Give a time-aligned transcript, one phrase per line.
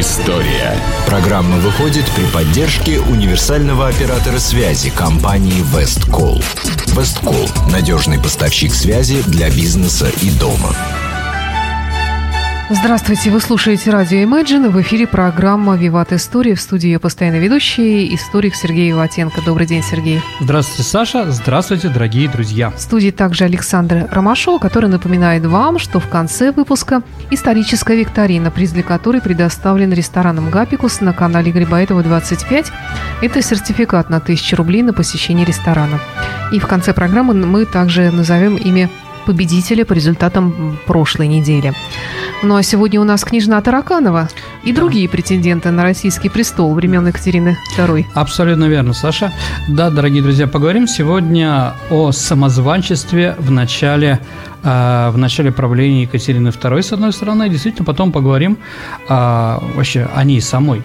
[0.00, 0.78] История.
[1.06, 6.42] Программа выходит при поддержке универсального оператора связи компании Весткол.
[6.96, 10.74] Весткол– надежный поставщик связи для бизнеса и дома.
[12.72, 14.70] Здравствуйте, вы слушаете радио Imagine.
[14.70, 16.54] В эфире программа «Виват История».
[16.54, 19.42] В студии ее постоянно ведущий, историк Сергей Ватенко.
[19.44, 20.22] Добрый день, Сергей.
[20.38, 21.32] Здравствуйте, Саша.
[21.32, 22.70] Здравствуйте, дорогие друзья.
[22.70, 28.70] В студии также Александр Ромашова, который напоминает вам, что в конце выпуска историческая викторина, приз
[28.70, 32.70] для которой предоставлен рестораном «Гапикус» на канале Грибоедова 25.
[33.20, 35.98] Это сертификат на 1000 рублей на посещение ресторана.
[36.52, 38.88] И в конце программы мы также назовем имя
[39.26, 41.74] победителя по результатам прошлой недели.
[42.42, 44.30] Ну а сегодня у нас княжна Тараканова
[44.64, 44.80] и да.
[44.80, 48.06] другие претенденты на российский престол времен Екатерины II.
[48.14, 49.30] Абсолютно верно, Саша.
[49.68, 54.20] Да, дорогие друзья, поговорим сегодня о самозванчестве в начале
[54.62, 58.56] э, в начале правления Екатерины II, с одной стороны, и действительно потом поговорим
[59.06, 60.82] э, вообще о ней самой.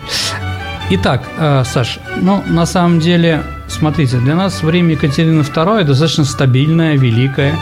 [0.89, 6.97] Итак, э, Саш, ну, на самом деле, смотрите, для нас время Екатерины II достаточно стабильное,
[6.97, 7.55] великое,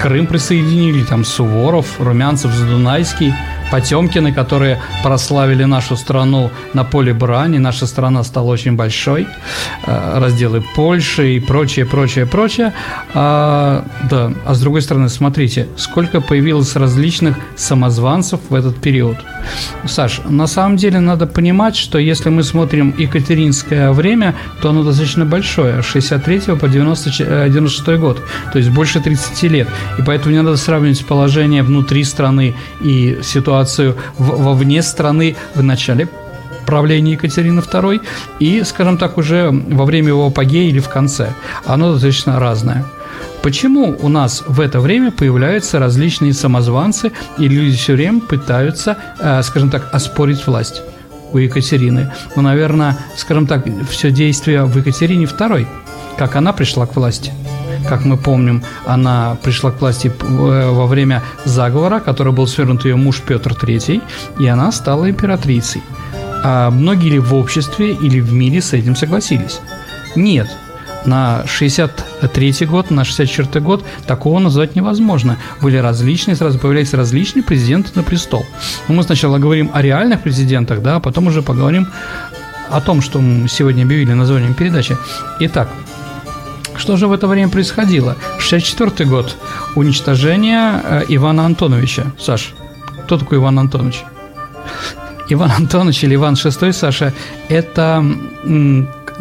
[0.00, 3.34] Крым присоединили, там Суворов, Румянцев, Задунайский–
[3.70, 7.58] Потемкины, которые прославили нашу страну на поле брани.
[7.58, 9.26] Наша страна стала очень большой.
[9.86, 12.72] Э, разделы Польши и прочее, прочее, прочее.
[13.14, 19.16] А, да, а с другой стороны, смотрите, сколько появилось различных самозванцев в этот период.
[19.86, 25.24] Саш, на самом деле надо понимать, что если мы смотрим екатеринское время, то оно достаточно
[25.24, 27.10] большое, с 63 по 90,
[27.48, 29.68] 96 э, год, то есть больше 30 лет.
[29.98, 36.08] И поэтому не надо сравнивать положение внутри страны и ситуацию ситуацию вовне страны в начале
[36.66, 38.00] правления Екатерины II
[38.40, 41.32] и, скажем так, уже во время его апогея или в конце.
[41.66, 42.84] Оно достаточно разное.
[43.42, 49.42] Почему у нас в это время появляются различные самозванцы, и люди все время пытаются, э,
[49.42, 50.82] скажем так, оспорить власть
[51.32, 52.12] у Екатерины?
[52.36, 55.66] Ну, наверное, скажем так, все действие в Екатерине II,
[56.18, 57.32] как она пришла к власти–
[57.88, 62.96] как мы помним, она пришла к власти э, во время заговора, который был свернут ее
[62.96, 64.02] муж Петр III,
[64.38, 65.82] и она стала императрицей.
[66.42, 69.60] А многие ли в обществе или в мире с этим согласились?
[70.16, 70.48] Нет.
[71.06, 75.38] На 63 год, на 64 год такого назвать невозможно.
[75.62, 78.44] Были различные, сразу появляются различные президенты на престол.
[78.88, 81.88] Но мы сначала говорим о реальных президентах, да, а потом уже поговорим
[82.70, 84.96] о том, что мы сегодня объявили названием передачи.
[85.40, 85.68] Итак,
[86.80, 88.16] что же в это время происходило?
[88.38, 89.36] 64 год.
[89.76, 92.06] Уничтожение э, Ивана Антоновича.
[92.18, 92.54] Саш,
[93.04, 94.04] кто такой Иван Антонович?
[95.28, 97.12] Иван Антонович или Иван VI, Саша,
[97.48, 98.04] это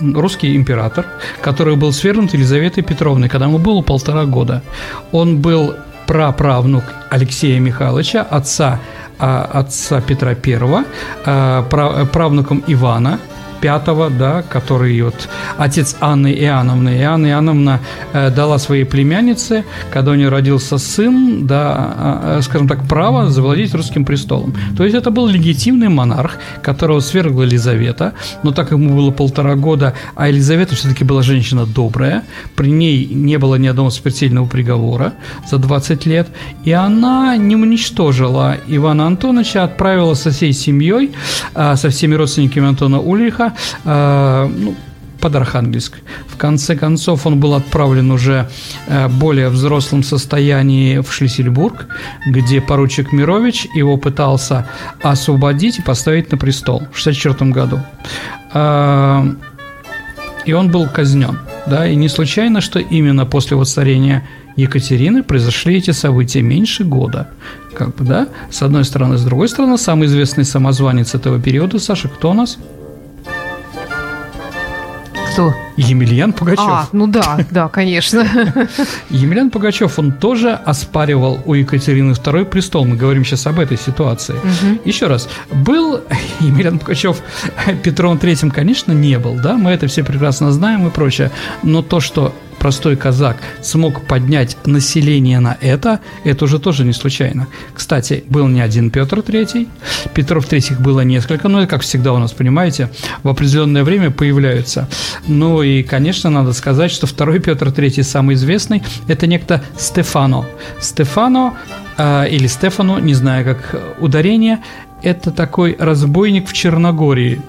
[0.02, 1.06] русский император,
[1.42, 4.64] который был свергнут Елизаветой Петровной, когда ему было полтора года.
[5.12, 5.76] Он был
[6.08, 8.80] праправнук Алексея Михайловича, отца,
[9.20, 10.86] а, отца Петра I,
[11.26, 13.20] а, правнуком Ивана–
[13.62, 17.00] пятого, да, который вот отец Анны Иоанновны.
[17.00, 17.80] И Анна Иоанновна
[18.14, 23.30] э, дала своей племяннице, когда у нее родился сын, да, а, а, скажем так, право
[23.30, 24.56] завладеть русским престолом.
[24.78, 29.94] То есть это был легитимный монарх, которого свергла Елизавета, но так ему было полтора года,
[30.16, 32.24] а Елизавета все-таки была женщина добрая,
[32.56, 35.14] при ней не было ни одного смертельного приговора
[35.50, 36.28] за 20 лет,
[36.64, 41.12] и она не уничтожила Ивана Антоновича, отправила со всей семьей,
[41.53, 43.49] а, со всеми родственниками Антона Ульриха
[43.86, 44.76] э, ну,
[45.20, 46.00] под Архангельск.
[46.28, 48.50] В конце концов, он был отправлен уже
[48.88, 51.88] э, более взрослом состоянии в Шлиссельбург,
[52.26, 54.68] где поручик Мирович его пытался
[55.02, 57.80] освободить и поставить на престол в 1964 году.
[58.54, 59.26] Э,
[60.46, 61.40] и он был казнен.
[61.68, 67.30] Да, и не случайно, что именно после воцарения Екатерины произошли эти события меньше года.
[67.76, 68.28] Как бы, да?
[68.50, 69.18] С одной стороны.
[69.18, 72.58] С другой стороны, самый известный самозванец этого периода, Саша, кто у нас?
[75.40, 75.56] Кто?
[75.78, 76.66] Емельян Пугачев.
[76.68, 78.28] А, ну да, да, конечно.
[79.10, 82.86] Емельян Пугачев, он тоже оспаривал у Екатерины II престол.
[82.86, 84.34] Мы говорим сейчас об этой ситуации.
[84.34, 84.82] Угу.
[84.84, 86.02] Еще раз, был
[86.41, 87.22] Емельян Пугачев
[87.84, 91.32] Петром III, конечно, не был, да, мы это все прекрасно знаем и прочее.
[91.64, 97.47] Но то, что простой казак смог поднять население на это, это уже тоже не случайно.
[97.73, 99.67] Кстати, был не один Петр III,
[100.14, 102.90] Петров III было несколько, но, как всегда у нас, понимаете,
[103.23, 104.88] в определенное время появляются.
[105.28, 110.46] Ну и, конечно, надо сказать, что второй Петр III, самый известный, это некто Стефано.
[110.79, 111.53] Стефано
[111.97, 114.59] э, или Стефано, не знаю как ударение,
[115.02, 117.41] это такой разбойник в Черногории,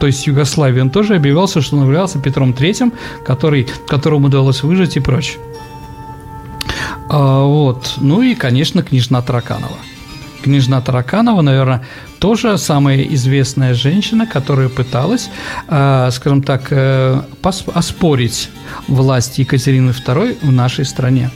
[0.00, 2.92] то есть Югославии, он тоже объявлялся, что он являлся Петром Третьим,
[3.24, 5.38] который, которому удалось выжить и прочее.
[7.10, 7.94] А, вот.
[7.98, 9.76] Ну и, конечно, княжна Тараканова.
[10.42, 11.82] княжна Тараканова, наверное,
[12.18, 15.28] тоже самая известная женщина, которая пыталась,
[15.68, 17.20] э, скажем так, э,
[17.74, 18.48] оспорить
[18.88, 21.30] власть Екатерины II в нашей стране.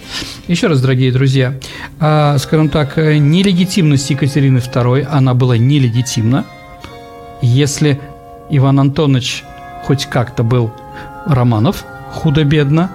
[0.48, 1.52] Еще раз, дорогие друзья,
[2.00, 6.46] э, скажем так, нелегитимность Екатерины II, она была нелегитимна.
[7.42, 8.00] Если
[8.50, 9.44] Иван Антонович
[9.84, 10.72] хоть как-то был
[11.26, 12.90] Романов, худо-бедно,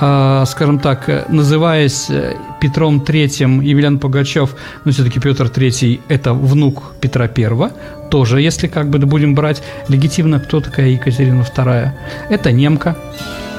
[0.00, 6.94] э, скажем так, называясь э, Петром III, Емельян Пугачев, но все-таки Петр III– это внук
[7.00, 7.70] Петра I,
[8.10, 11.90] тоже, если как бы будем брать легитимно, кто такая Екатерина II?
[12.28, 12.96] Это немка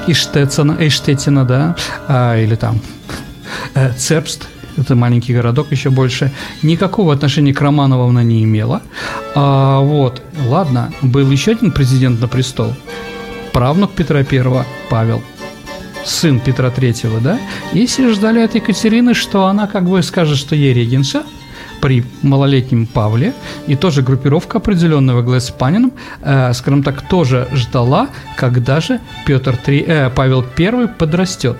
[0.06, 1.76] из Штецена, из Штетина, да,
[2.06, 2.80] а, или там
[3.74, 4.48] э, Цербст,
[4.78, 6.32] это маленький городок еще больше,
[6.62, 8.82] никакого отношения к Романову она не имела.
[9.34, 12.72] А, вот, ладно, был еще один президент на престол,
[13.52, 15.22] правнук Петра I, Павел,
[16.04, 17.38] сын Петра III, да,
[17.72, 21.22] и все ждали от Екатерины, что она как бы скажет, что ей регенша,
[21.80, 23.34] при малолетнем Павле,
[23.66, 25.92] и тоже группировка определенная во главе с Паниным,
[26.22, 31.56] э, скажем так, тоже ждала, когда же Петр III, э, Павел I подрастет.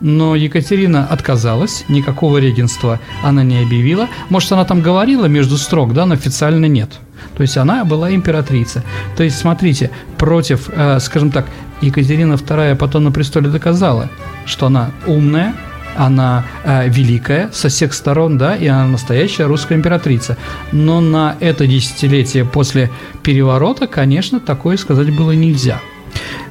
[0.00, 4.08] Но Екатерина отказалась, никакого регенства она не объявила.
[4.30, 6.90] Может, она там говорила между строк, да, но официально нет.
[7.36, 8.82] То есть она была императрица.
[9.16, 11.46] То есть, смотрите, против, э, скажем так,
[11.82, 14.08] Екатерина II потом на престоле доказала,
[14.46, 15.54] что она умная,
[15.96, 20.36] она э, великая со всех сторон, да, и она настоящая русская императрица.
[20.72, 22.90] Но на это десятилетие после
[23.22, 25.80] переворота, конечно, такое сказать было нельзя.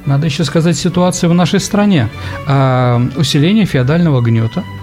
[0.04, 2.08] Надо еще сказать ситуацию в нашей стране.
[2.46, 4.64] Э, усиление феодального гнета–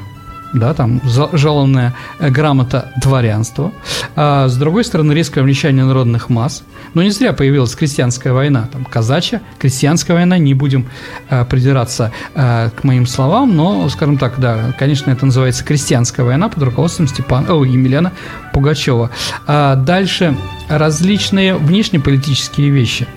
[0.53, 1.01] да, там
[1.33, 3.71] жалованная э, грамота дворянства.
[4.15, 6.63] А с другой стороны, резкое влияние народных масс.
[6.93, 10.87] Но не зря появилась крестьянская война, там казачья, крестьянская война, не будем
[11.29, 16.49] а, придираться а, к моим словам, но, скажем так, да, конечно, это называется крестьянская война
[16.49, 18.11] под руководством Степана, о, Емельяна
[18.53, 19.09] Пугачева.
[19.47, 20.37] А дальше
[20.69, 23.07] различные внешнеполитические вещи.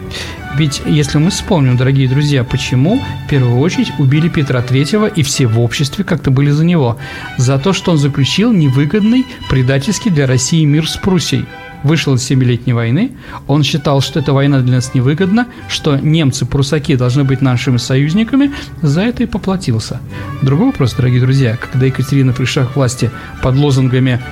[0.56, 5.47] Ведь если мы вспомним, дорогие друзья, почему в первую очередь убили Петра Третьего и все
[5.47, 6.97] в обществе как-то были за него?
[7.37, 11.44] За то, что он заключил невыгодный предательский для России мир с Пруссией
[11.82, 13.12] вышел из Семилетней войны,
[13.47, 18.50] он считал, что эта война для нас невыгодна, что немцы-прусаки должны быть нашими союзниками,
[18.81, 20.00] за это и поплатился.
[20.41, 23.11] Другой вопрос, дорогие друзья, когда Екатерина пришла к власти
[23.43, 24.23] под лозунгами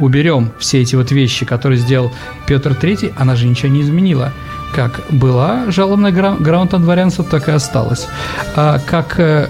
[0.00, 2.12] уберем все эти вот вещи, которые сделал
[2.46, 4.32] Петр III, она же ничего не изменила.
[4.74, 8.08] Как была жалобная грамота дворянства, так и осталась.
[8.56, 9.48] А как э,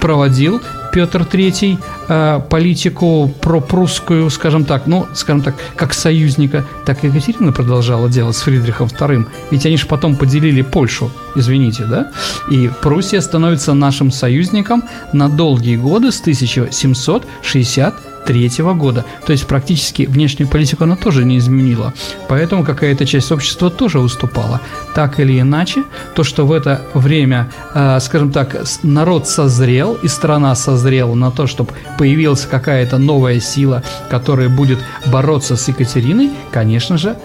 [0.00, 0.60] проводил
[0.94, 1.78] Петр III
[2.08, 8.36] э, политику пропрусскую, скажем так, ну, скажем так, как союзника, так и Екатерина продолжала делать
[8.36, 9.26] с Фридрихом II.
[9.50, 12.12] Ведь они же потом поделили Польшу, извините, да?
[12.48, 19.04] И Пруссия становится нашим союзником на долгие годы с 1760 третьего года.
[19.26, 21.92] То есть практически внешнюю политику она тоже не изменила.
[22.28, 24.60] Поэтому какая-то часть общества тоже уступала.
[24.94, 25.84] Так или иначе,
[26.14, 31.46] то, что в это время, э, скажем так, народ созрел и страна созрела на то,
[31.46, 37.16] чтобы появилась какая-то новая сила, которая будет бороться с Екатериной, конечно же,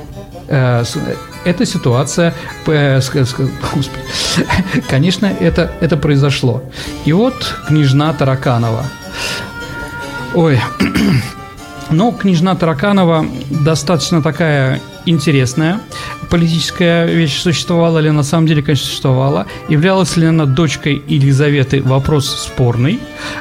[0.47, 0.83] э,
[1.45, 2.33] эта ситуация,
[2.67, 2.99] э,
[4.89, 6.63] конечно, это, это произошло.
[7.05, 8.85] И вот княжна Тараканова–
[10.35, 10.59] Ой,
[11.89, 15.80] ну, княжна Тараканова достаточно такая интересная
[16.30, 17.42] политическая вещь.
[17.42, 19.47] Существовала ли на самом деле, конечно, существовала.
[19.69, 22.99] Являлась ли она дочкой Елизаветы, вопрос спорный.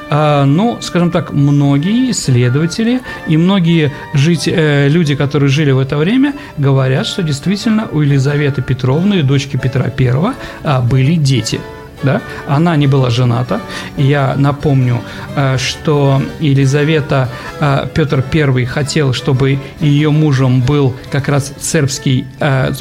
[0.09, 5.99] А, но, скажем так, многие исследователи и многие жить, э, люди, которые жили в это
[5.99, 10.35] время, говорят, что действительно у Елизаветы Петровны, дочки Петра I,
[10.65, 11.61] а, были дети–
[12.03, 13.61] да, она не была жената.
[13.97, 15.01] Я напомню,
[15.37, 17.29] э, что Елизавета
[17.61, 22.73] э, Петр I хотел, чтобы ее мужем был как раз сербский, э,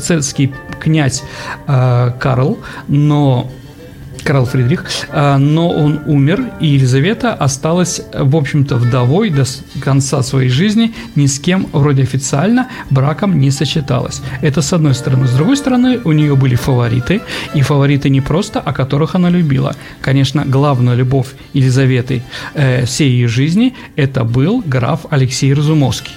[0.00, 1.22] сербский князь
[1.66, 3.50] Карл, но
[4.22, 9.44] Карл Фридрих, а, но он умер, и Елизавета осталась, в общем-то, вдовой до
[9.80, 14.22] конца своей жизни, ни с кем вроде официально браком не сочеталась.
[14.42, 15.26] Это с одной стороны.
[15.26, 17.20] С другой стороны, у нее были фавориты,
[17.54, 19.74] и фавориты не просто, а которых она любила.
[20.00, 22.22] Конечно, главная любовь Елизаветы
[22.54, 26.12] э, всей ее жизни– это был граф Алексей Разумовский.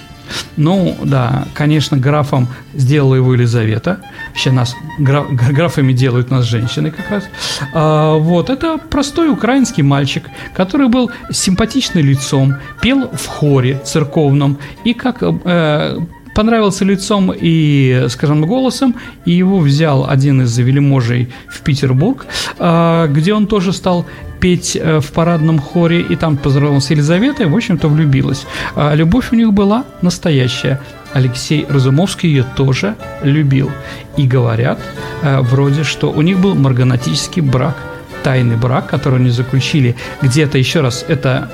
[0.56, 4.00] Ну, да, конечно, графом сделала его Елизавета.
[4.28, 7.24] Вообще нас граф, графами делают нас женщины как раз.
[7.72, 14.94] А, вот, это простой украинский мальчик, который был симпатичным лицом, пел в хоре церковном и
[14.94, 15.98] как э,
[16.34, 22.26] понравился лицом и, скажем, голосом, и его взял один из вельможей в Петербург,
[22.58, 24.06] а, где он тоже стал
[24.40, 28.46] петь э, в парадном хоре, и там поздоровался с Елизаветой, в общем-то, влюбилась.
[28.76, 30.80] А любовь у них была настоящая.
[31.14, 33.70] Алексей Разумовский ее тоже любил.
[34.18, 34.78] И говорят,
[35.22, 37.76] э, вроде, что у них был марганатический брак–
[38.24, 41.50] тайный брак, который они заключили где-то, еще раз, это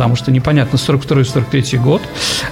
[0.00, 2.00] потому что непонятно, 42-43 год,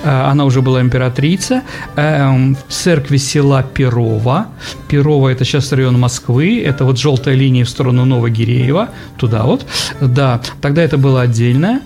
[0.04, 1.62] э, она уже была императрица,
[1.96, 4.48] эм, в церкви села Перова,
[4.88, 9.64] Перова это сейчас район Москвы, это вот желтая линия в сторону Новогиреева, туда вот,
[10.02, 11.80] да, тогда это было отдельное,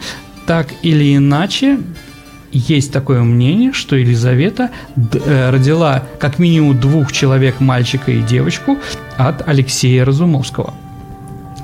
[0.47, 1.79] так или иначе,
[2.51, 8.79] есть такое мнение, что Елизавета э, родила как минимум двух человек, мальчика и девочку,
[9.17, 10.75] от Алексея Разумовского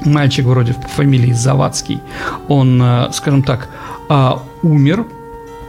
[0.04, 2.00] мальчик вроде по фамилии Завадский,
[2.48, 3.68] он, э, скажем так,
[4.08, 5.06] а, умер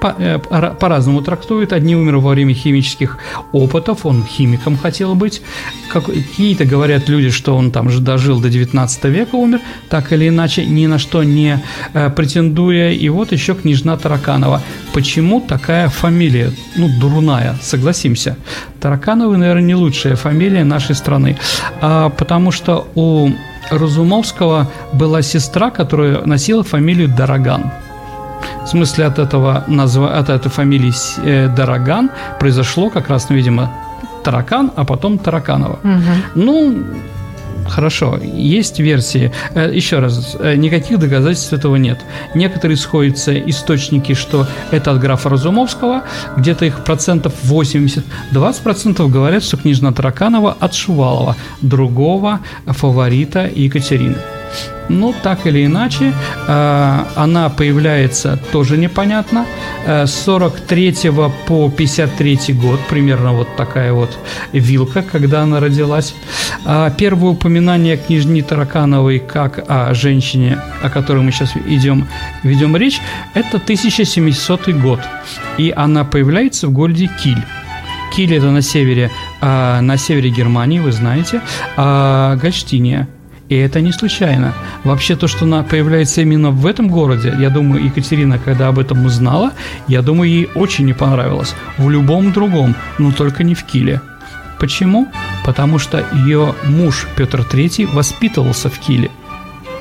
[0.01, 0.39] э,
[0.79, 1.73] по-разному трактуют.
[1.73, 3.17] Одни умер во время химических
[3.51, 5.41] опытов, он химиком хотел быть.
[5.91, 9.59] Какие-то говорят люди, что он там же дожил до 19 века, умер,
[9.89, 11.61] так или иначе, ни на что не
[11.93, 12.91] э, претендуя.
[12.91, 14.61] И вот еще княжна Тараканова.
[14.93, 16.53] Почему такая фамилия?
[16.77, 18.37] Ну, дурная, согласимся.
[18.79, 21.37] Таракановы, наверное, не лучшая фамилия нашей страны.
[21.81, 23.29] А, потому что у
[23.71, 27.71] Разумовского была сестра, которая носила фамилию Дороган.
[28.63, 33.71] В смысле, от, этого, от этой фамилии э, Дороган произошло как раз, ну, видимо,
[34.23, 35.79] Таракан, а потом Тараканова.
[35.83, 36.01] Угу.
[36.35, 36.83] Ну,
[37.69, 39.31] Хорошо, есть версии.
[39.53, 41.99] Э, еще раз, э, никаких доказательств этого нет.
[42.35, 46.03] Некоторые сходятся источники, что это от графа Разумовского,
[46.37, 48.03] где-то их процентов 80.
[48.31, 54.17] 20 процентов говорят, что княжна Тараканова от Шувалова, другого фаворита Екатерины.
[54.89, 56.13] Ну, так или иначе,
[56.47, 59.45] э, она появляется тоже непонятно.
[59.85, 61.11] Э, с 43
[61.47, 64.17] по 53 год, примерно вот такая вот
[64.51, 66.15] вилка, когда она родилась.
[66.65, 72.07] А первое упоминание княжни Таракановой как о женщине, о которой мы сейчас идем,
[72.43, 72.99] ведем речь,
[73.35, 74.99] это 1700 год.
[75.57, 77.43] И она появляется в городе Киль.
[78.15, 81.41] Киль это на севере, а, на севере Германии, вы знаете,
[81.77, 83.07] а Гольштиния
[83.49, 84.53] и это не случайно.
[84.83, 89.05] Вообще то, что она появляется именно в этом городе, я думаю, Екатерина, когда об этом
[89.05, 89.51] узнала,
[89.87, 91.55] я думаю, ей очень не понравилось.
[91.77, 94.01] В любом другом, но только не в Киле.
[94.59, 95.07] Почему?
[95.45, 99.09] Потому что ее муж Петр III воспитывался в Киле.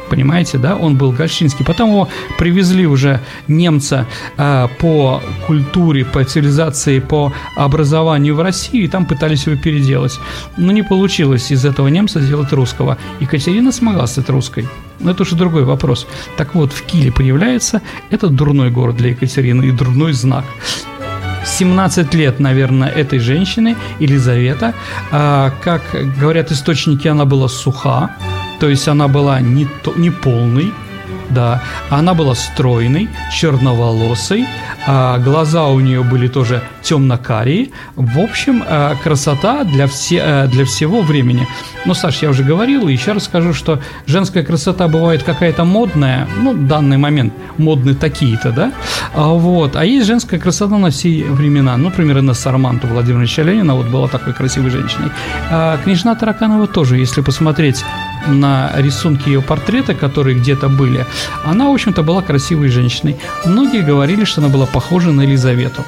[0.08, 0.76] Понимаете, да?
[0.76, 1.64] Он был гольштинский.
[1.64, 8.88] Потом его привезли уже немца э, по культуре, по цивилизации, по образованию в Россию, и
[8.88, 10.18] там пытались его переделать.
[10.56, 12.98] Но не получилось из этого немца сделать русского.
[13.20, 14.66] Екатерина смогла стать русской.
[15.00, 16.06] Но это уже другой вопрос.
[16.36, 20.44] Так вот, в Киле появляется этот дурной город для Екатерины и дурной знак.
[21.46, 24.74] 17 лет, наверное, этой женщины, Елизавета.
[25.10, 25.82] А, как
[26.20, 28.10] говорят источники, она была суха,
[28.60, 30.72] то есть она была не, то, не полной,
[31.30, 34.46] да, она была стройной, черноволосой,
[34.86, 37.68] а глаза у нее были тоже темно-карие.
[37.96, 41.46] В общем, э, красота для, все, э, для всего времени.
[41.86, 46.26] Ну, Саш, я уже говорил, и еще раз скажу, что женская красота бывает какая-то модная,
[46.42, 48.72] ну, в данный момент модны такие-то, да,
[49.14, 53.74] а, вот, а есть женская красота на все времена, ну, например, на Сарманту Владимира Ленина
[53.74, 55.10] вот была такой красивой женщиной.
[55.50, 57.84] А княжна Тараканова тоже, если посмотреть
[58.26, 61.06] на рисунки ее портрета, которые где-то были,
[61.44, 63.16] она, в общем-то, была красивой женщиной.
[63.46, 65.84] Многие говорили, что она была похожа на Елизавету.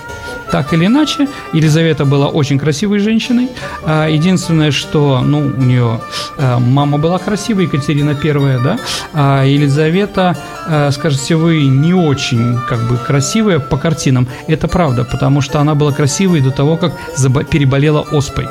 [0.51, 3.49] Так или иначе, Елизавета была очень красивой женщиной.
[3.85, 6.01] А, единственное, что, ну, у нее
[6.39, 8.79] а, мама была красивая, Екатерина Первая, да,
[9.13, 14.27] а Елизавета, а, скажете вы, не очень, как бы, красивая по картинам.
[14.49, 16.95] Это правда, потому что она была красивой до того, как
[17.49, 18.47] переболела оспой.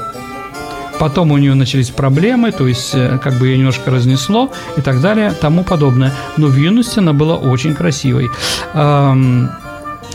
[0.99, 4.99] Потом у нее начались проблемы, то есть э, как бы ее немножко разнесло и так
[4.99, 6.11] далее, тому подобное.
[6.35, 8.29] Но в юности она была очень красивой.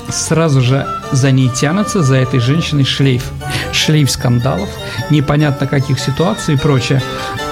[0.08, 3.24] Сразу же за ней тянется, за этой женщиной шлейф.
[3.72, 4.68] Шлейф скандалов,
[5.10, 7.02] непонятно каких ситуаций и прочее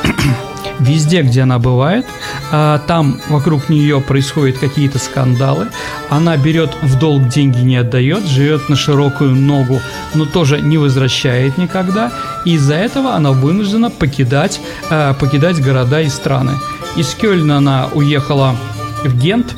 [0.79, 2.07] везде, где она бывает,
[2.51, 5.69] а, там вокруг нее происходят какие-то скандалы,
[6.11, 9.81] она берет в долг деньги, не отдает, живет на широкую ногу,
[10.15, 12.13] но тоже не возвращает никогда,
[12.45, 16.53] и из-за этого она вынуждена покидать, а, покидать города и страны.
[16.97, 18.57] Из Кёльна она уехала
[19.05, 19.57] в Гент,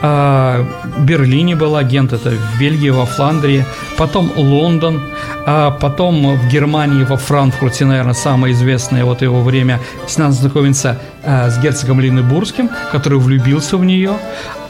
[0.00, 0.64] а,
[0.96, 3.64] в Берлине был агент, это в Бельгии, во Фландрии,
[3.96, 5.02] потом Лондон,
[5.46, 10.98] а потом в Германии, во Франкфурте, наверное, самое известное вот его время, если надо знакомиться
[11.22, 14.12] э, с герцогом Ленебургским, который влюбился в нее.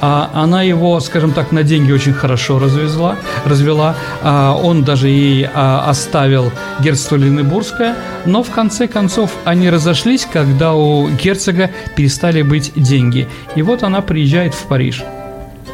[0.01, 3.97] А она его, скажем так, на деньги очень хорошо развезла, развела.
[4.23, 7.97] А он даже ей а, оставил герцогство Ленебургское.
[8.25, 13.29] Но в конце концов они разошлись, когда у герцога перестали быть деньги.
[13.57, 15.03] И вот она приезжает в Париж.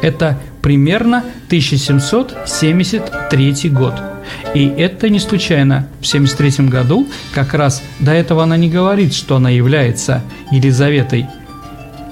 [0.05, 3.95] Это примерно 1773 год.
[4.53, 5.87] И это не случайно.
[5.99, 10.21] В 1973 году как раз до этого она не говорит, что она является
[10.51, 11.25] Елизаветой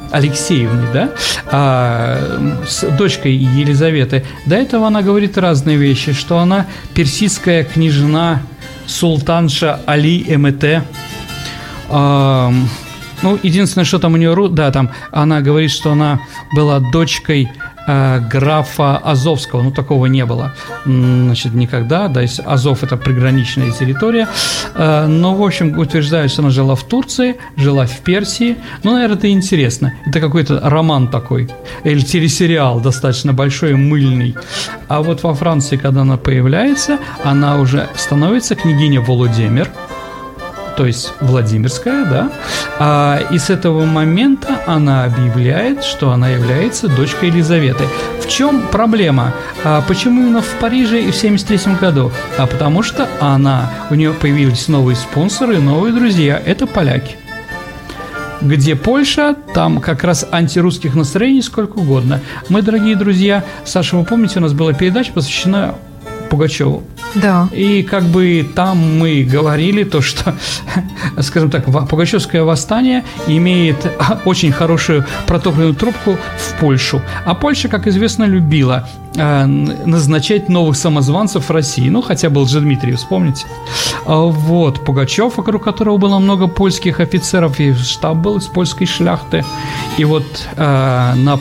[0.09, 1.12] Алексеевной, да,
[1.51, 4.25] а, с дочкой Елизаветы.
[4.47, 8.41] До этого она говорит разные вещи, что она персидская княжна
[8.88, 10.81] султанша Али Эмете.
[11.89, 12.51] А,
[13.21, 16.21] ну, единственное, что там у нее, да, там она говорит, что она
[16.55, 17.51] была дочкой
[17.86, 20.54] графа Азовского, ну такого не было,
[20.86, 24.28] значит, никогда, да, есть Азов это приграничная территория,
[24.75, 29.18] э, но, в общем, утверждают, что она жила в Турции, жила в Персии, ну, наверное,
[29.18, 31.50] это интересно, это какой-то роман такой,
[31.84, 34.36] или телесериал достаточно большой мыльный,
[34.88, 39.70] а вот во Франции, когда она появляется, она уже становится княгиня Володимир,
[40.75, 42.32] то есть Владимирская, да,
[42.80, 47.86] а, и с этого момента она объявляет, что она является дочкой Елизаветы.
[48.22, 49.34] В чем проблема?
[49.63, 52.12] А, почему именно в Париже и в 73 году?
[52.38, 57.18] А потому что она, у нее появились новые спонсоры, новые друзья, это поляки
[58.42, 62.20] где Польша, там как раз антирусских настроений сколько угодно.
[62.50, 65.75] Мы, дорогие друзья, Саша, вы помните, у нас была передача, посвящена
[66.30, 66.84] Пугачеву.
[67.15, 67.48] Да.
[67.51, 70.36] И как бы там мы говорили то, что,
[71.22, 73.77] скажем так, Пугачевское восстание имеет
[74.25, 77.01] очень хорошую протопленную трубку в Польшу.
[77.25, 81.89] А Польша, как известно, любила э, назначать новых самозванцев в России.
[81.89, 83.46] Ну, хотя был же Дмитрий, вспомните.
[84.05, 89.46] А вот, Пугачев, вокруг которого было много польских офицеров, и штаб был из польской шляхты.
[89.98, 91.39] И вот э, на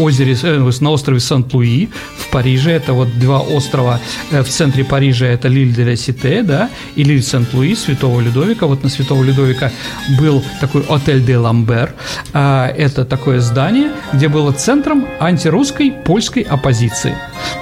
[0.00, 2.72] озере, э, на острове Сент-Луи в Париже.
[2.72, 5.26] Это вот два острова э, в центре Парижа.
[5.26, 8.66] Это Лиль де ла Сите, да, и Лиль Сент-Луи, Святого Людовика.
[8.66, 9.70] Вот на Святого Людовика
[10.18, 11.94] был такой отель де Ламбер.
[12.32, 17.14] А, это такое здание, где было центром антирусской польской оппозиции.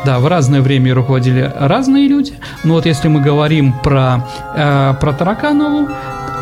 [0.05, 2.33] Да, в разное время руководили разные люди.
[2.65, 5.89] Но вот если мы говорим про, э, про Тараканову,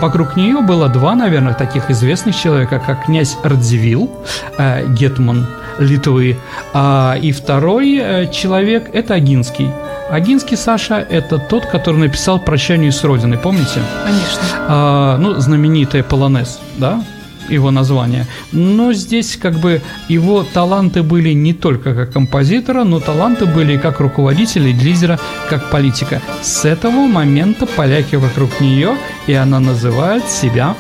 [0.00, 4.10] Вокруг нее было два, наверное, таких известных человека, как князь Радзивилл,
[4.58, 5.46] э, Гетман
[5.78, 6.36] Литвы,
[6.72, 9.70] а, и второй э, человек– это Агинский.
[10.10, 13.80] Агинский Саша– это тот, который написал «Прощание с Родиной», помните?
[14.04, 14.42] Конечно.
[14.68, 17.02] А, ну, знаменитая «Полонез», да?
[17.48, 18.26] Его название.
[18.52, 23.78] Но здесь как бы его таланты были не только как композитора, но таланты были и
[23.78, 26.20] как руководителя, и лидера, как политика.
[26.42, 30.74] С этого момента поляки вокруг нее, и она называет себя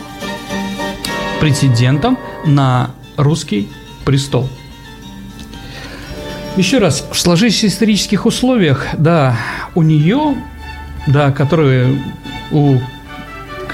[1.40, 3.68] претендентом на русский
[4.04, 4.48] престол.
[6.56, 9.36] Еще раз, в сложившихся исторических условиях, да,
[9.74, 10.34] у нее,
[11.06, 12.02] да, которые
[12.50, 12.78] у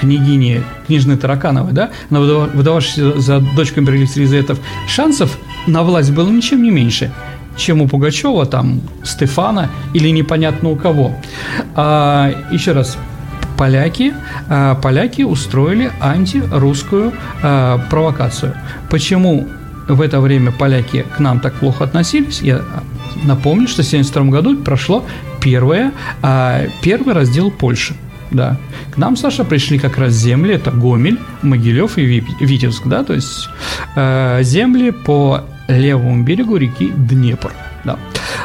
[0.03, 6.61] княгини, книжной Таракановой, да, она выдававшаяся за дочку империалиста Елизаветов, шансов на власть было ничем
[6.61, 7.11] не меньше,
[7.55, 11.15] чем у Пугачева, там, Стефана или непонятно у кого.
[11.75, 12.97] А, еще раз,
[13.57, 14.13] поляки,
[14.49, 18.55] а, поляки устроили антирусскую а, провокацию.
[18.89, 19.47] Почему
[19.87, 22.61] в это время поляки к нам так плохо относились, я
[23.23, 25.05] напомню, что в 1972 году прошло
[25.41, 27.95] первое, а, первый раздел Польши.
[28.33, 28.57] Да.
[28.91, 33.47] К нам, Саша, пришли как раз земли, это Гомель, Могилев и Витебск, да, то есть
[33.95, 37.51] э, земли по левому берегу реки Днепр,
[37.83, 37.97] да.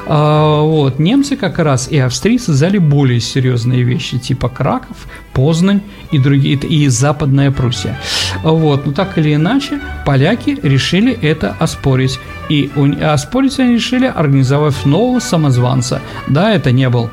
[0.07, 6.19] А, вот, немцы как раз и австрийцы взяли более серьезные вещи, типа Краков, Познань и
[6.19, 7.99] другие, и Западная Пруссия.
[8.43, 12.19] Вот, но так или иначе, поляки решили это оспорить.
[12.49, 12.71] И
[13.03, 16.01] оспорить они решили, организовав нового самозванца.
[16.27, 17.11] Да, это не был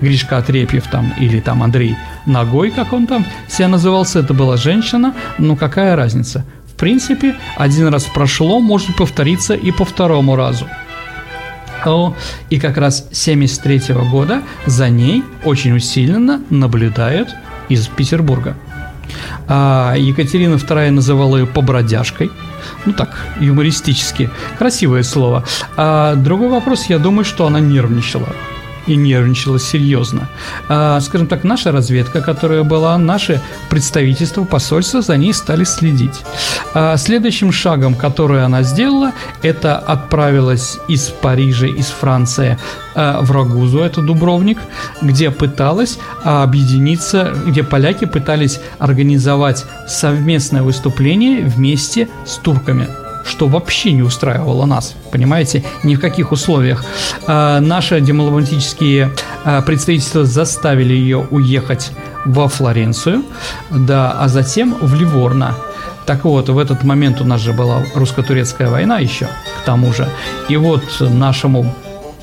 [0.00, 5.14] Гришка Отрепьев там, или там Андрей Ногой, как он там себя назывался, это была женщина,
[5.38, 6.44] ну какая разница?
[6.66, 10.66] В принципе, один раз прошло, может повториться и по второму разу.
[12.50, 17.34] И как раз 73 -го года за ней очень усиленно наблюдают
[17.70, 18.54] из Петербурга.
[19.48, 22.30] А Екатерина II называла ее побродяжкой.
[22.84, 24.28] Ну так, юмористически.
[24.58, 25.44] Красивое слово.
[25.76, 28.28] А другой вопрос, я думаю, что она нервничала
[28.88, 30.28] и нервничала серьезно.
[30.68, 36.22] А, скажем так, наша разведка, которая была, наши представительства, посольства за ней стали следить.
[36.74, 42.58] А, следующим шагом, который она сделала, это отправилась из Парижа, из Франции
[42.94, 44.58] а, в Рагузу, это Дубровник,
[45.02, 52.88] где пыталась объединиться, где поляки пытались организовать совместное выступление вместе с турками
[53.28, 56.84] что вообще не устраивало нас, понимаете, ни в каких условиях.
[57.26, 59.12] А, наши дипломатические
[59.44, 61.92] а, представительства заставили ее уехать
[62.24, 63.22] во Флоренцию,
[63.70, 65.54] да, а затем в Ливорно.
[66.06, 69.26] Так вот, в этот момент у нас же была русско-турецкая война еще,
[69.60, 70.08] к тому же.
[70.48, 71.74] И вот нашему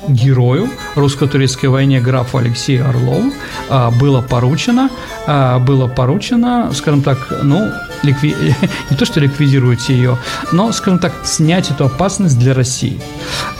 [0.08, 3.32] герою русско-турецкой войне графу Алексею Орлову
[3.68, 4.90] а, было поручено,
[5.26, 7.70] было поручено, скажем так, ну,
[8.02, 8.34] ликви...
[8.90, 10.18] не то, что ликвидировать ее,
[10.52, 13.00] но, скажем так, снять эту опасность для России.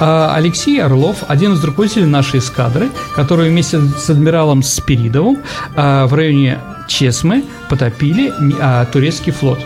[0.00, 5.38] А, Алексей Орлов, один из руководителей нашей эскадры, который вместе с адмиралом Спиридовым
[5.74, 8.32] в районе Чесмы потопили
[8.92, 9.58] турецкий флот.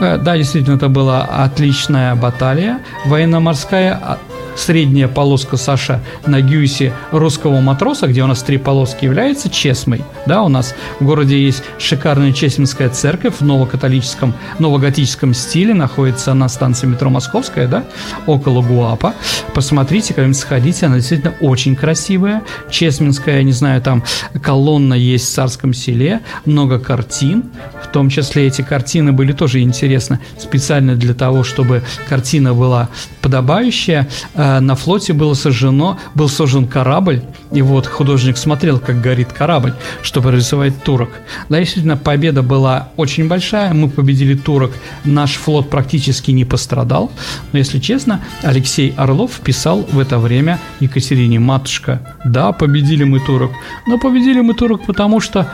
[0.00, 4.18] Да, действительно, это была отличная баталия военно-морская,
[4.56, 10.02] средняя полоска Саша на гюйсе русского матроса, где у нас три полоски, является Чесмой.
[10.26, 16.48] Да, у нас в городе есть шикарная Чесменская церковь в новокатолическом, новоготическом стиле, находится на
[16.48, 17.84] станции метро Московская, да,
[18.26, 19.14] около Гуапа.
[19.54, 22.42] Посмотрите, когда-нибудь сходите, она действительно очень красивая.
[22.70, 24.02] Чесменская, не знаю, там
[24.42, 27.44] колонна есть в Царском селе, много картин,
[27.82, 32.88] в том числе эти картины были тоже интересны специально для того, чтобы картина была
[33.20, 34.08] подобающая.
[34.46, 39.74] Э, на флоте было сожжено, был сожжен корабль, и вот художник смотрел, как горит корабль,
[40.02, 41.10] чтобы рисовать турок.
[41.48, 44.72] Да, действительно, победа была очень большая, мы победили турок,
[45.04, 47.10] наш флот практически не пострадал,
[47.52, 53.52] но, если честно, Алексей Орлов писал в это время Екатерине, матушка, да, победили мы турок,
[53.86, 55.52] но победили мы турок потому что,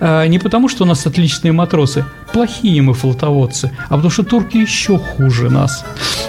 [0.00, 4.58] э, не потому что у нас отличные матросы, плохие мы флотоводцы, а потому что турки
[4.58, 5.84] еще хуже нас.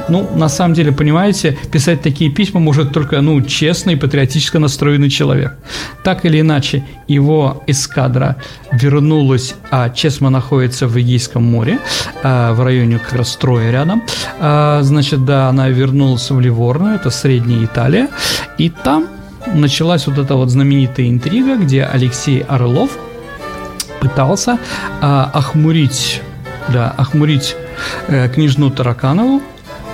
[0.10, 5.54] Ну, на самом деле, понимаете, писать такие письма может только, ну, честный, патриотически настроенный человек.
[6.04, 8.38] Так или иначе, его эскадра
[8.72, 11.80] вернулась, а Чесма находится в Эгейском море,
[12.24, 14.04] а, в районе как раз Троя рядом.
[14.40, 18.10] А, значит, да, она вернулась в Ливорно, это Средняя Италия,
[18.58, 19.08] и там
[19.54, 22.92] началась вот эта вот знаменитая интрига, где Алексей Орлов
[24.02, 24.60] пытался
[25.02, 26.22] а, охмурить,
[26.70, 27.56] да, охмурить
[28.08, 29.42] э, княжну Тараканову,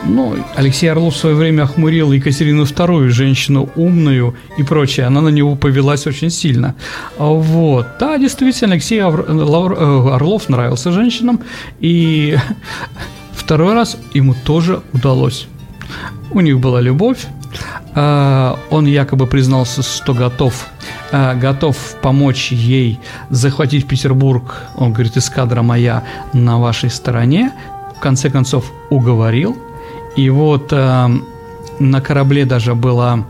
[0.05, 5.05] ну, Алексей Орлов в свое время охмурил Екатерину II, женщину умную и прочее.
[5.05, 6.75] Она на него повелась очень сильно.
[7.17, 7.87] Вот.
[7.99, 11.39] Да, действительно, Алексей э, Орлов нравился женщинам.
[11.79, 12.37] И
[13.33, 15.47] второй раз ему тоже удалось.
[16.31, 17.25] У них была любовь.
[17.95, 20.67] А, он якобы признался, что готов,
[21.11, 24.63] а, готов помочь ей захватить Петербург.
[24.75, 27.53] Он говорит, эскадра моя на вашей стороне.
[27.95, 29.57] В конце концов уговорил–
[30.15, 31.09] и вот э,
[31.79, 33.25] на корабле даже было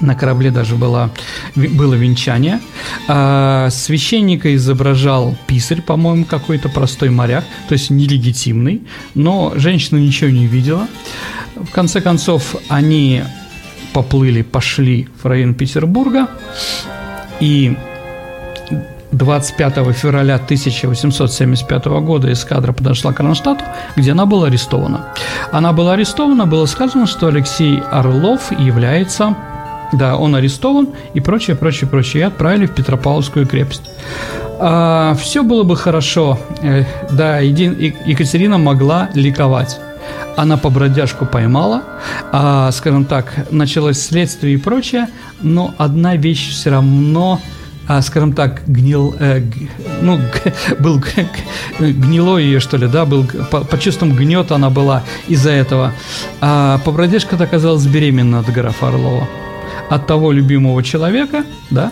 [0.00, 1.10] на корабле даже было,
[1.56, 2.60] было венчание.
[3.08, 8.82] А, священника изображал писарь, по-моему, какой-то простой моряк, то есть нелегитимный,
[9.14, 10.86] но женщина ничего не видела.
[11.56, 13.24] В конце концов, они
[13.92, 16.28] поплыли, пошли в район Петербурга,
[17.40, 17.76] и
[19.12, 23.64] 25 февраля 1875 года эскадра подошла к Кронштадту,
[23.96, 25.06] где она была арестована.
[25.52, 29.36] Она была арестована, было сказано, что Алексей Орлов является
[29.92, 32.22] да, он арестован и прочее, прочее, прочее.
[32.22, 33.82] И отправили в Петропавловскую крепость.
[34.60, 36.38] А, все было бы хорошо.
[36.62, 37.38] Э, да.
[37.38, 39.80] Екатерина могла ликовать.
[40.36, 41.82] Она по бродяжку поймала,
[42.32, 45.08] а, скажем так, началось следствие и прочее,
[45.40, 47.40] но одна вещь все равно
[48.02, 49.42] скажем так, гнил, э,
[50.02, 50.20] ну,
[50.78, 51.02] был
[51.78, 55.92] гнилой ее, что ли, да, был, по, по чувствам гнета она была из-за этого.
[56.40, 59.26] А побродежка оказалась беременна от графа Орлова.
[59.88, 61.90] От того любимого человека, да,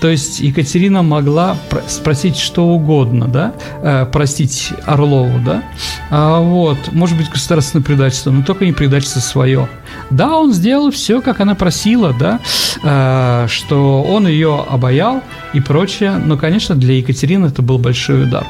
[0.00, 1.56] то есть Екатерина могла
[1.86, 5.62] спросить что угодно, да, э, простить Орлову, да,
[6.10, 9.68] а вот, может быть, государственное предательство, но только не предательство свое.
[10.10, 12.40] Да, он сделал все, как она просила, да,
[12.82, 18.46] э, что он ее обаял и прочее, но, конечно, для Екатерины это был большой удар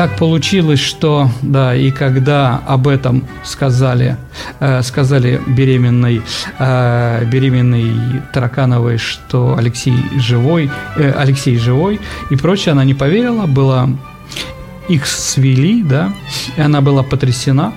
[0.00, 4.16] так получилось, что, да, и когда об этом сказали,
[4.58, 6.22] э, сказали беременной,
[6.58, 13.90] э, беременной Таракановой, что Алексей живой, э, Алексей живой и прочее, она не поверила, была
[14.88, 16.14] их свели, да,
[16.56, 17.74] и она была потрясена.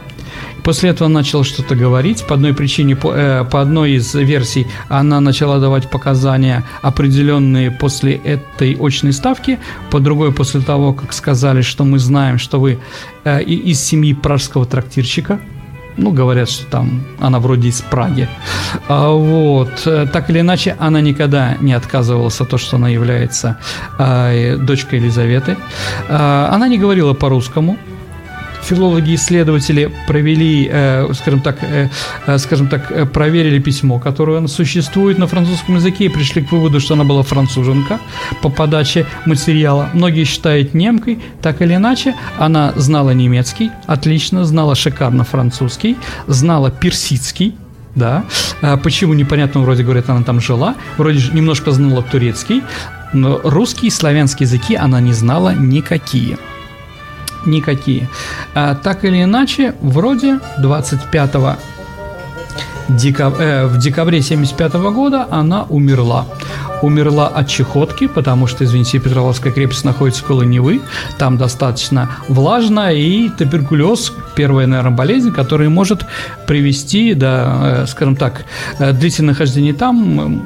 [0.63, 2.25] После этого начала что-то говорить.
[2.25, 8.13] По одной причине, по, э, по одной из версий, она начала давать показания определенные после
[8.15, 9.59] этой очной ставки.
[9.91, 12.79] По другой, после того, как сказали, что мы знаем, что вы
[13.23, 15.39] э, из семьи пражского трактирщика.
[15.97, 18.27] Ну, говорят, что там она вроде из Праги.
[18.87, 19.83] А, вот.
[19.85, 23.57] Э, так или иначе, она никогда не отказывалась от того, что она является
[23.99, 25.57] а, дочкой Елизаветы.
[26.09, 27.77] А, она не говорила по-русскому,
[28.63, 31.89] филологи-исследователи провели, э, скажем так, э,
[32.27, 36.93] э, скажем так, проверили письмо, которое существует на французском языке и пришли к выводу, что
[36.93, 37.99] она была француженка
[38.41, 39.89] по подаче материала.
[39.93, 45.97] Многие считают немкой, так или иначе, она знала немецкий, отлично, знала шикарно французский,
[46.27, 47.55] знала персидский,
[47.95, 48.23] да.
[48.83, 52.63] Почему непонятно, вроде говорят, она там жила, вроде немножко знала турецкий,
[53.13, 56.37] но русский и славянский языки она не знала никакие
[57.45, 58.09] никакие.
[58.53, 61.35] А, так или иначе, вроде 25
[62.89, 63.35] декаб...
[63.39, 66.25] э, в декабре 75 года она умерла.
[66.81, 70.81] Умерла от чехотки, потому что, извините, Петровская крепость находится около Невы,
[71.17, 76.05] там достаточно влажно, и туберкулез– первая, наверное, болезнь, которая может
[76.45, 78.45] привести до, э, скажем так,
[78.79, 80.43] э, длительное нахождение там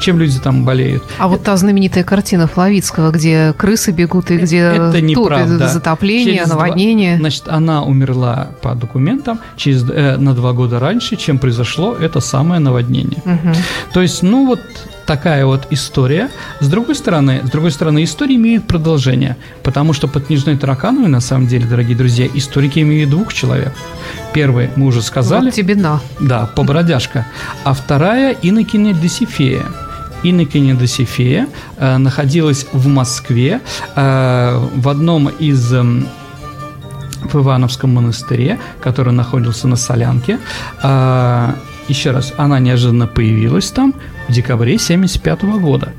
[0.00, 1.02] чем люди там болеют.
[1.18, 5.68] А вот та знаменитая картина Флавицкого, где крысы бегут и где это неправда.
[5.68, 7.16] затопление, через наводнение.
[7.16, 12.20] Два, значит, она умерла по документам через, э, на два года раньше, чем произошло это
[12.20, 13.22] самое наводнение.
[13.24, 13.54] Угу.
[13.92, 14.60] То есть, ну вот
[15.06, 16.30] такая вот история.
[16.60, 21.20] С другой стороны, с другой стороны, история имеет продолжение, потому что под книжной Таракановой, на
[21.20, 23.72] самом деле, дорогие друзья, историки имеют двух человек.
[24.32, 25.46] Первый, мы уже сказали.
[25.46, 26.00] Вот тебе на.
[26.20, 27.26] Да, побродяжка.
[27.64, 29.64] А вторая– Иннокене Досифея.
[30.22, 33.60] Иннокене Досифея э, находилась в Москве
[33.96, 35.82] э, в одном из э,
[37.32, 40.38] в Ивановском монастыре, который находился на Солянке.
[40.82, 41.54] Э,
[41.88, 43.94] еще раз, она неожиданно появилась там
[44.28, 45.92] в декабре 1975 года.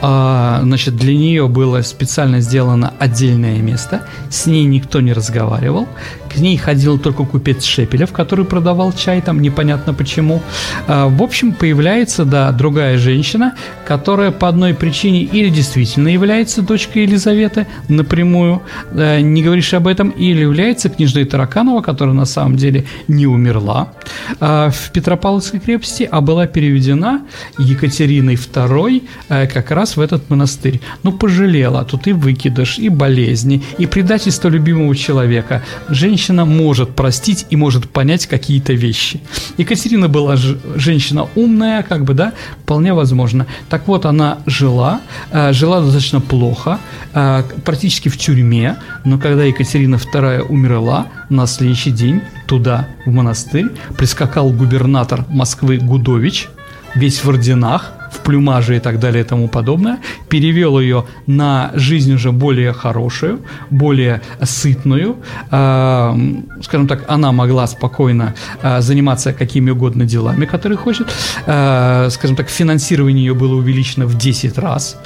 [0.00, 5.88] А, значит, для нее было специально сделано отдельное место, с ней никто не разговаривал,
[6.36, 10.42] к ней ходил только купец Шепелев, который продавал чай, там непонятно почему.
[10.86, 13.54] А, в общем, появляется, да, другая женщина,
[13.86, 18.60] которая по одной причине или действительно является дочкой Елизаветы напрямую,
[18.92, 23.94] не говоришь об этом, или является княжной Тараканова, которая на самом деле не умерла
[24.38, 27.22] а, в Петропавловской крепости, а была переведена
[27.58, 30.82] Екатериной II как раз в этот монастырь.
[31.02, 35.62] Ну, пожалела, тут и выкидыш, и болезни, и предательство любимого человека.
[35.88, 39.20] Женщина может простить и может понять какие-то вещи.
[39.58, 43.46] Екатерина была ж- женщина умная, как бы, да, вполне возможно.
[43.68, 46.78] Так вот, она жила, э, жила достаточно плохо,
[47.14, 53.66] э, практически в тюрьме, но когда Екатерина II умерла, на следующий день туда, в монастырь,
[53.96, 56.48] прискакал губернатор Москвы Гудович,
[56.94, 59.98] весь в орденах, в плюмаже и так далее и тому подобное,
[60.28, 65.16] перевел ее на жизнь уже более хорошую, более сытную.
[65.50, 66.14] Э,
[66.62, 71.06] скажем так, она могла спокойно э, заниматься какими угодно делами, которые хочет.
[71.46, 74.96] Э, скажем так, финансирование ее было увеличено в 10 раз.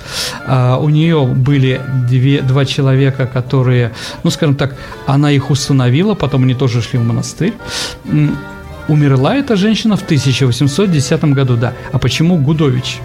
[0.81, 3.91] У нее были две, два человека, которые,
[4.25, 7.53] ну, скажем так, она их установила, потом они тоже шли в монастырь.
[8.91, 11.75] Умерла эта женщина в 1810 году, да.
[11.93, 12.99] А почему Гудович?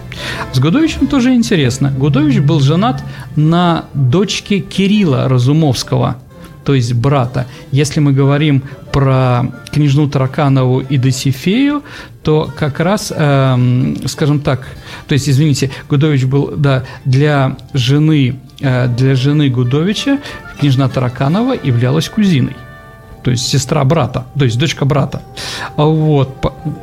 [0.52, 1.92] С Гудовичем тоже интересно.
[1.96, 3.04] Гудович был женат
[3.36, 6.16] на дочке Кирилла Разумовского,
[6.64, 7.46] то есть брата.
[7.70, 11.84] Если мы говорим про княжну Тараканову и Досифею,
[12.24, 14.66] то как раз, эм, скажем так,
[15.06, 20.18] то есть, извините, Гудович был, да, для жены, э, для жены Гудовича
[20.58, 22.56] княжна Тараканова являлась кузиной
[23.26, 25.20] то есть сестра брата, то есть дочка брата.
[25.76, 26.28] А вот,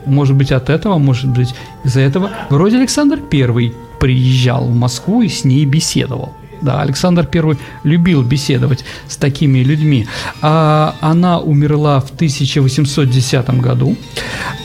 [0.05, 2.31] может быть, от этого, может быть, из-за этого.
[2.49, 6.33] Вроде Александр I приезжал в Москву и с ней беседовал.
[6.61, 10.05] Да, Александр I любил беседовать с такими людьми.
[10.41, 13.95] А она умерла в 1810 году.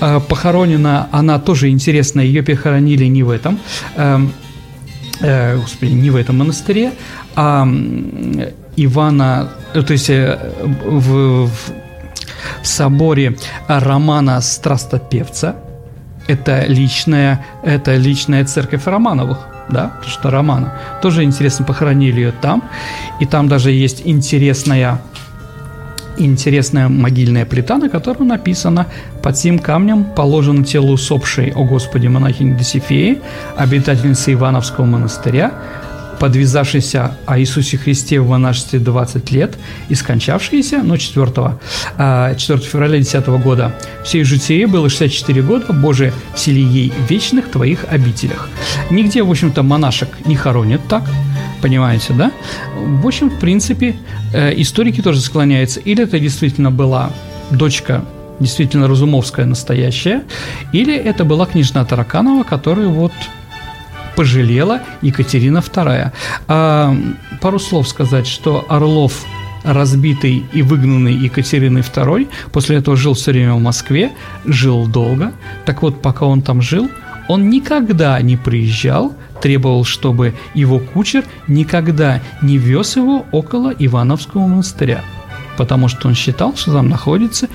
[0.01, 3.61] А, похоронена она тоже интересно, ее похоронили не в этом,
[3.95, 4.19] э,
[5.21, 6.91] э, господи, не в этом монастыре,
[7.37, 7.65] а
[8.85, 11.51] Ивана, э, то есть э, в, в,
[12.63, 13.37] в соборе
[13.67, 15.57] Романа Страстопевца.
[16.27, 19.39] Это личная, это личная церковь Романовых,
[19.71, 20.75] да, потому что Романа.
[21.01, 22.63] Тоже интересно, похоронили ее там.
[23.19, 25.01] И там даже есть интересная
[26.19, 28.87] интересная могильная плита, на которой написано
[29.23, 33.21] «Под сим камнем положено тело усопшей, о Господи, монахини Досифеи,
[33.57, 35.53] обитательницы Ивановского монастыря,
[36.19, 39.57] подвязавшийся о Иисусе Христе в монашестве 20 лет
[39.89, 41.59] и скончавшийся, ну, 4,
[41.97, 43.75] 4 февраля 10 года.
[44.05, 48.49] Всей житие было 64 года, Боже, всели ей вечных твоих обителях.
[48.91, 51.05] Нигде, в общем-то, монашек не хоронят так,
[51.63, 52.33] понимаете, да?
[52.77, 53.97] В общем, в принципе,
[54.33, 55.81] э, историки тоже склоняются.
[55.81, 57.11] Или это действительно была
[57.51, 58.05] дочка
[58.41, 60.23] действительно Разумовская настоящая,
[60.73, 63.13] или это была княжна Тараканова, которая вот
[64.19, 66.11] пожалела Екатерина II.
[66.49, 66.97] А,
[67.41, 69.25] пару слов сказать, что Орлов
[69.63, 74.11] разбитый и выгнанный Екатериной II, после этого жил все время в Москве,
[74.45, 75.33] жил долго.
[75.67, 76.91] Так вот, пока он там жил,
[77.29, 85.05] он никогда не приезжал, требовал, чтобы его кучер никогда не вез его около Ивановского монастыря,
[85.57, 87.49] потому что он считал, что там находится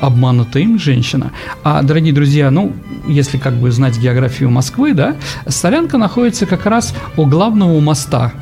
[0.00, 1.32] обманутая им женщина.
[1.62, 2.72] А, дорогие друзья, ну,
[3.06, 8.32] если как бы знать географию Москвы, да, Солянка находится как раз у главного моста,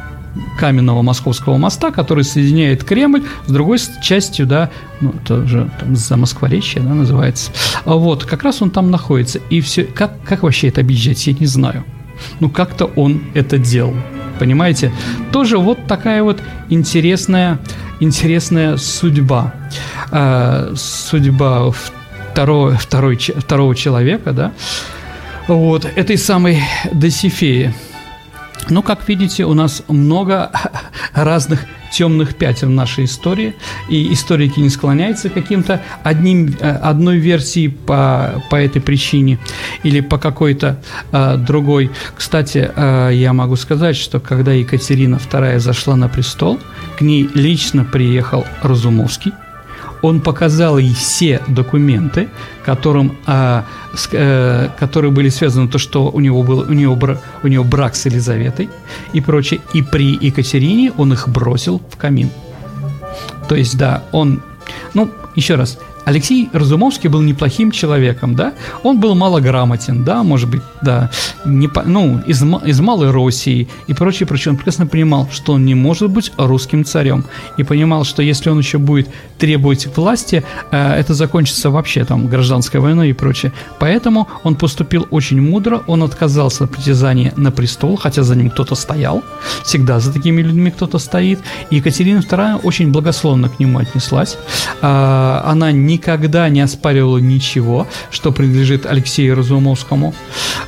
[0.59, 6.17] каменного московского моста, который соединяет Кремль с другой частью, да, ну, это же там за
[6.17, 7.53] Москворечье, да, называется.
[7.85, 9.41] А вот, как раз он там находится.
[9.51, 11.85] И все, как, как вообще это объезжать, я не знаю.
[12.41, 13.95] Ну, как-то он это делал.
[14.39, 14.93] Понимаете?
[15.33, 17.59] Тоже вот такая вот интересная,
[18.05, 19.53] интересная судьба.
[20.13, 24.53] Э, судьба второго, второй, второго человека, да,
[25.47, 26.63] вот, этой самой
[26.93, 27.75] Досифеи.
[28.71, 30.51] Ну, как видите, у нас много
[31.13, 33.55] разных темных пятен нашей истории,
[33.89, 39.39] и историки не склоняются к каким-то одним, э, одной версии по, по этой причине
[39.85, 41.91] или по какой-то э, другой.
[42.17, 46.59] Кстати, э, я могу сказать, что когда Екатерина II зашла на престол,
[46.99, 49.33] к ней лично приехал Разумовский,
[50.05, 52.29] он показал ей все документы,
[52.63, 53.65] которым, а,
[53.95, 56.99] с, а, которые были связаны то, что у него был у него,
[57.43, 58.69] у него брак с Елизаветой
[59.15, 59.61] и прочее.
[59.73, 62.29] И при Екатерине он их бросил в камин.
[63.49, 64.43] То есть, да, он,
[64.93, 70.63] ну, еще раз, Алексей Разумовский был неплохим человеком, да, он был малограмотен, да, может быть,
[70.83, 71.11] да,
[71.45, 74.53] не, ну, из, из Малой России и прочее, прочее.
[74.53, 77.25] Он прекрасно понимал, что он не может быть русским царем,
[77.57, 82.81] и понимал, что если он еще будет требовать власти, э, это закончится вообще там гражданской
[82.81, 83.53] войной и прочее.
[83.79, 88.75] Поэтому он поступил очень мудро, он отказался от притязания на престол, хотя за ним кто-то
[88.75, 89.23] стоял,
[89.65, 91.41] всегда за такими людьми кто-то стоит,
[91.71, 94.37] и Екатерина II очень благословно к нему отнеслась.
[94.83, 100.15] Э, она не никогда не оспаривала ничего, что принадлежит Алексею Разумовскому.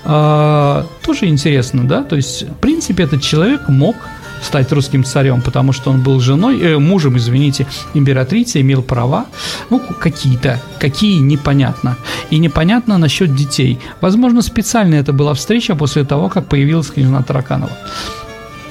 [0.05, 2.03] А, тоже интересно, да?
[2.03, 3.97] То есть, в принципе, этот человек мог
[4.43, 9.27] стать русским царем, потому что он был женой, э, мужем, извините, императрицы, имел права,
[9.71, 11.97] ну, какие-то, какие непонятно.
[12.31, 13.79] И непонятно насчет детей.
[14.01, 17.73] Возможно, специально это была встреча после того, как появилась княжна Тараканова.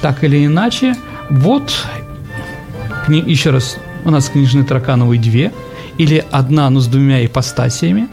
[0.02, 0.96] Так или иначе,
[1.30, 1.74] вот,
[3.08, 5.52] еще раз, у нас княжны Таракановой две–
[5.98, 8.08] или одна, но с двумя ипостасиями.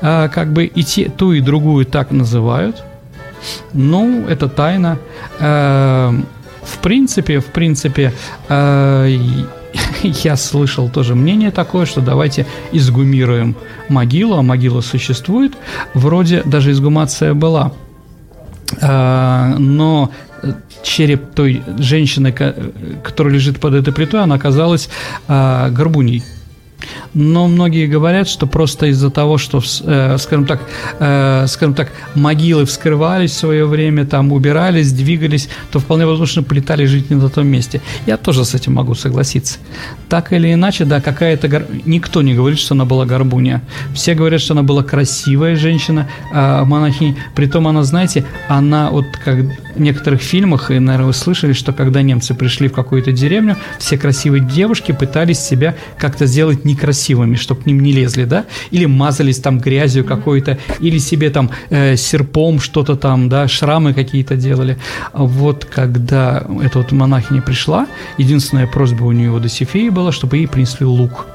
[0.00, 2.82] А, как бы и те, ту и другую так называют.
[3.72, 4.98] Ну, это тайна.
[5.40, 6.14] А,
[6.62, 8.12] в принципе, в принципе,
[8.48, 9.06] а,
[10.02, 13.56] я слышал тоже мнение такое, что давайте изгумируем
[13.88, 15.52] могилу, а могила существует.
[15.94, 17.72] Вроде даже изгумация была.
[18.82, 20.10] Но
[20.82, 24.90] череп той женщины, которая лежит под этой плитой, она оказалась
[25.26, 26.22] горбуней
[27.14, 30.60] но многие говорят, что просто из-за того, что, э, скажем так,
[30.98, 36.86] э, скажем так, могилы вскрывались в свое время, там убирались, двигались, то вполне возможно полетали
[36.86, 37.80] жить не на том месте.
[38.06, 39.58] Я тоже с этим могу согласиться.
[40.08, 41.62] Так или иначе, да, какая-то гор...
[41.84, 43.62] никто не говорит, что она была горбунья.
[43.94, 47.16] Все говорят, что она была красивая женщина, э, монахинь.
[47.34, 49.38] Притом она, знаете, она вот как
[49.78, 53.98] в некоторых фильмах, и, наверное, вы слышали, что когда немцы пришли в какую-то деревню, все
[53.98, 59.38] красивые девушки пытались себя как-то сделать некрасивыми, чтобы к ним не лезли, да, или мазались
[59.38, 64.78] там грязью какой-то, или себе там э, серпом что-то там, да, шрамы какие-то делали.
[65.12, 70.46] Вот когда эта вот монахиня пришла, единственная просьба у нее до Сифеи была, чтобы ей
[70.46, 71.26] принесли лук.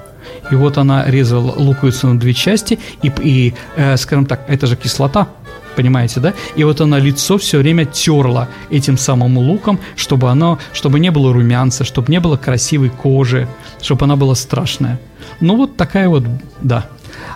[0.52, 4.76] И вот она резала луковицу на две части, и, и э, скажем так, это же
[4.76, 5.28] кислота,
[5.76, 6.34] понимаете, да?
[6.56, 11.34] И вот она лицо все время терла этим самым луком, чтобы оно, чтобы не было
[11.34, 13.48] румянца, чтобы не было красивой кожи,
[13.82, 14.98] чтобы она была страшная.
[15.42, 16.24] Ну вот такая вот,
[16.62, 16.86] да,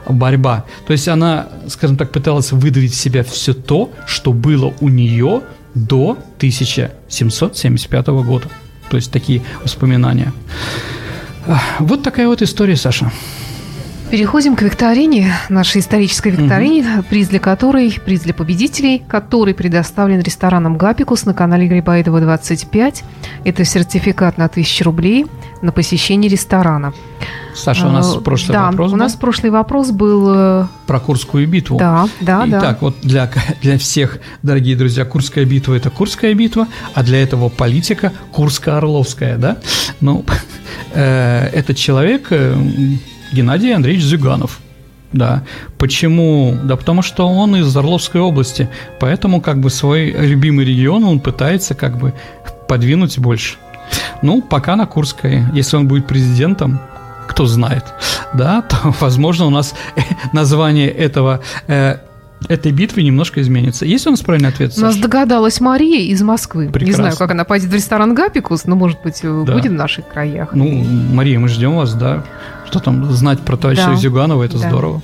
[0.07, 0.63] борьба.
[0.85, 5.41] То есть она, скажем так, пыталась выдавить в себя все то, что было у нее
[5.75, 8.47] до 1775 года.
[8.89, 10.31] То есть такие воспоминания.
[11.79, 13.11] Вот такая вот история, Саша.
[14.09, 17.03] Переходим к викторине, нашей исторической викторине, угу.
[17.09, 23.03] приз для которой, приз для победителей, который предоставлен рестораном «Гапикус» на канале Грибоедова 25.
[23.43, 25.25] Это сертификат на 1000 рублей
[25.61, 26.93] на посещение ресторана.
[27.53, 28.95] Саша, у нас а, прошлый да, вопрос был?
[28.95, 30.29] у нас прошлый вопрос был...
[30.29, 31.77] Э, Про Курскую битву.
[31.77, 32.77] Да, да, Итак, да.
[32.79, 33.29] вот для,
[33.61, 39.57] для всех, дорогие друзья, Курская битва– это Курская битва, а для этого политика– Курско-Орловская, да?
[39.99, 40.23] Ну,
[40.93, 42.55] э, этот человек, э,
[43.31, 44.59] Геннадий Андреевич Зюганов,
[45.13, 45.43] да.
[45.77, 46.57] Почему?
[46.63, 48.69] Да потому что он из Орловской области,
[48.99, 52.13] поэтому как бы свой любимый регион он пытается как бы
[52.67, 53.55] подвинуть больше.
[54.21, 55.43] Ну, пока на Курской.
[55.53, 56.79] Если он будет президентом,
[57.27, 57.85] кто знает,
[58.33, 59.73] да, то, возможно, у нас
[60.33, 61.97] название этого э,
[62.49, 63.85] этой битвы немножко изменится.
[63.85, 64.73] Есть у нас правильный ответ?
[64.73, 64.85] Саша?
[64.85, 66.69] У нас догадалась Мария из Москвы.
[66.69, 66.85] Прекрасно.
[66.85, 69.53] Не знаю, как она пойдет в ресторан Гапикус, но, может быть, э, да.
[69.53, 70.49] будет в наших краях.
[70.53, 72.23] Ну, Мария, мы ждем вас, да.
[72.67, 73.95] Что там, знать про товарища да.
[73.95, 74.67] Зюганова, это да.
[74.69, 75.01] здорово.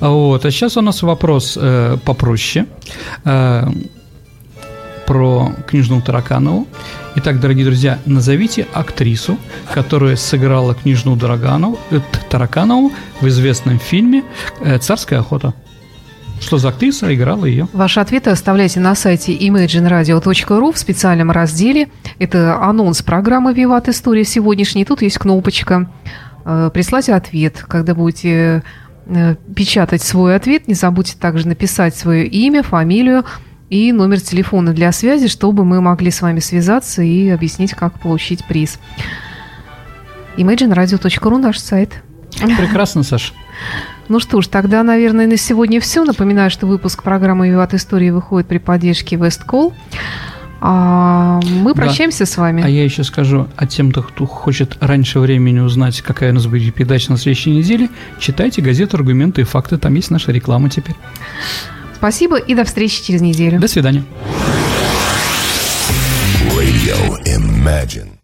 [0.00, 0.44] Вот.
[0.44, 2.66] А сейчас у нас вопрос э, попроще.
[3.24, 3.68] Э,
[5.06, 6.66] про книжную Тараканову.
[7.14, 9.38] Итак, дорогие друзья, назовите актрису,
[9.72, 14.24] которая сыграла книжную Тараканову, э, Тараканову в известном фильме
[14.60, 15.54] э, «Царская охота».
[16.40, 17.66] Что за актриса играла ее?
[17.72, 21.88] Ваши ответы оставляйте на сайте imagineradio.ru в специальном разделе.
[22.18, 24.84] Это анонс программы «Виват История» сегодняшней.
[24.84, 25.88] Тут есть кнопочка
[26.72, 27.64] «Прислать ответ».
[27.66, 28.62] Когда будете
[29.54, 33.24] печатать свой ответ, не забудьте также написать свое имя, фамилию,
[33.68, 38.44] и номер телефона для связи, чтобы мы могли с вами связаться и объяснить, как получить
[38.44, 38.78] приз.
[40.36, 42.02] imagineradio.ru наш сайт.
[42.40, 43.32] Прекрасно, Саша.
[44.08, 46.04] Ну что ж, тогда, наверное, на сегодня все.
[46.04, 49.74] Напоминаю, что выпуск программы «Виват Истории» выходит при поддержке Весткол.
[50.60, 52.26] А мы прощаемся да.
[52.26, 52.62] с вами.
[52.62, 56.74] А я еще скажу, а тем, кто хочет раньше времени узнать, какая у нас будет
[56.74, 59.76] передача на следующей неделе, читайте газету «Аргументы и факты».
[59.76, 60.96] Там есть наша реклама теперь.
[61.94, 63.60] Спасибо и до встречи через неделю.
[63.60, 64.04] До свидания.
[66.54, 68.16] Radio Imagine.